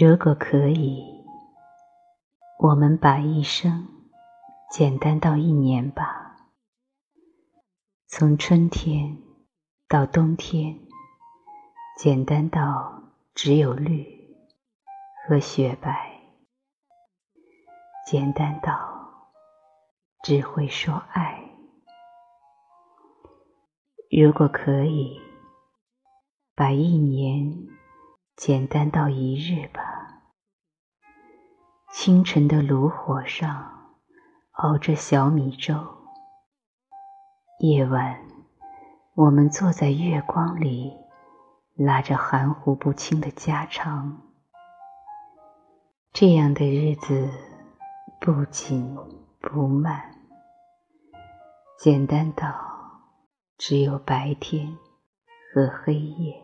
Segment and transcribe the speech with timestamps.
[0.00, 1.04] 如果可以，
[2.58, 3.86] 我们把一生
[4.72, 6.48] 简单到一年吧。
[8.08, 9.18] 从春天
[9.86, 10.80] 到冬天，
[11.96, 14.04] 简单到只有绿
[15.28, 16.20] 和雪白，
[18.04, 19.30] 简单到
[20.24, 21.40] 只会说爱。
[24.10, 25.20] 如果可以，
[26.56, 27.68] 把一年。
[28.36, 29.82] 简单到一日吧。
[31.92, 33.94] 清晨的炉火上
[34.50, 35.74] 熬着小米粥，
[37.60, 38.20] 夜晚
[39.14, 40.92] 我们坐在月光里，
[41.76, 44.20] 拉着含糊不清的家常。
[46.12, 47.30] 这样的日子
[48.20, 48.96] 不紧
[49.40, 50.12] 不慢，
[51.78, 52.52] 简单到
[53.56, 54.76] 只有白天
[55.52, 56.42] 和黑夜。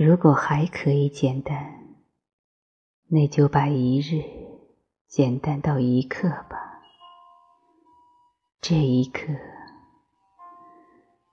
[0.00, 1.96] 如果还可以简单，
[3.08, 4.22] 那就把一日
[5.08, 6.56] 简单到一刻吧。
[8.60, 9.22] 这一刻，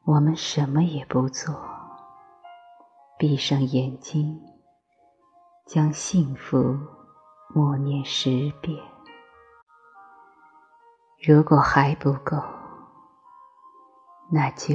[0.05, 1.53] 我们什么也不做，
[3.19, 4.41] 闭上眼睛，
[5.67, 6.75] 将幸福
[7.53, 8.83] 默念十遍。
[11.21, 12.35] 如果还不够，
[14.31, 14.73] 那就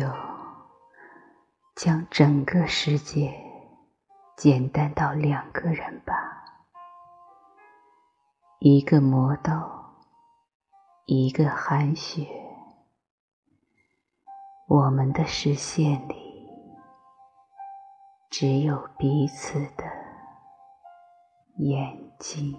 [1.75, 3.50] 将整个世界。
[4.41, 6.15] 简单到两个人吧，
[8.59, 9.97] 一个磨刀，
[11.05, 12.27] 一个寒雪，
[14.67, 16.49] 我们的视线里
[18.31, 19.85] 只有彼此的
[21.59, 22.59] 眼睛。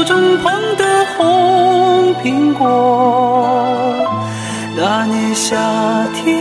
[0.00, 0.84] 手中捧的
[1.14, 4.08] 红苹果。
[4.74, 5.58] 那年夏
[6.14, 6.40] 天，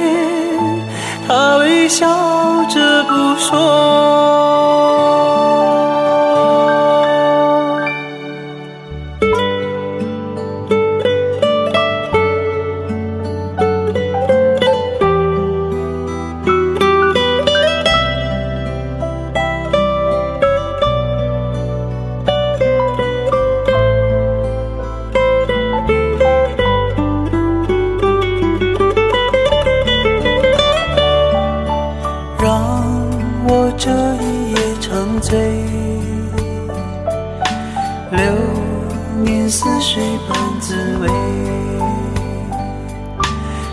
[1.28, 2.08] 他微笑
[2.70, 5.19] 着不说。
[35.29, 35.38] 飞，
[38.09, 38.19] 流
[39.23, 41.07] 年似水般滋味。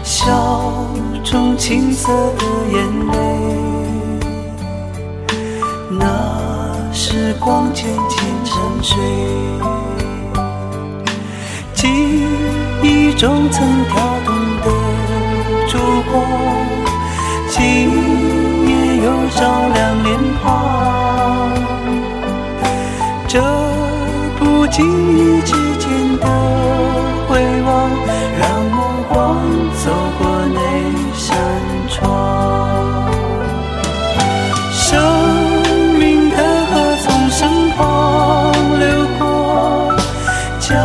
[0.02, 0.84] 笑
[1.24, 2.76] 中青涩的眼
[3.10, 3.14] 泪，
[5.98, 8.98] 那时光渐渐沉睡，
[11.72, 11.88] 记
[12.82, 13.94] 忆中曾跳
[14.26, 14.66] 动的
[15.66, 15.78] 烛
[16.12, 16.85] 光。
[24.76, 25.88] 记忆之间
[26.18, 26.26] 的
[27.26, 27.90] 回望，
[28.38, 28.76] 让目
[29.08, 29.40] 光
[29.82, 30.60] 走过那。
[31.18, 31.34] 扇
[31.88, 33.08] 窗，
[34.70, 34.92] 生
[35.98, 38.86] 命的河从身旁流
[39.18, 39.94] 过，
[40.60, 40.76] 将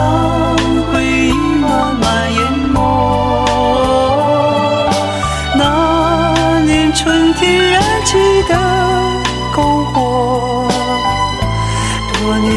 [0.88, 2.40] 回忆慢慢淹
[2.70, 2.80] 没。
[5.54, 8.18] 那年春天燃起
[8.48, 8.56] 的
[9.54, 10.66] 篝火，
[12.14, 12.50] 多年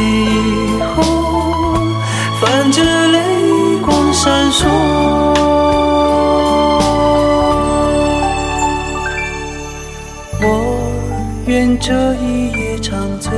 [11.87, 13.31] 这一夜长醉，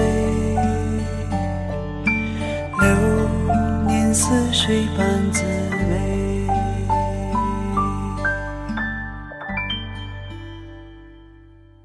[2.79, 2.87] 流
[3.89, 5.05] 年似水般。